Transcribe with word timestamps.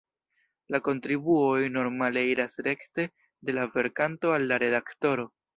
La 0.75 0.79
kontribuoj 0.87 1.59
normale 1.75 2.25
iras 2.31 2.57
rekte 2.71 3.07
de 3.51 3.59
la 3.59 3.69
verkanto 3.79 4.37
al 4.39 4.53
la 4.55 4.63
redaktoro. 4.69 5.33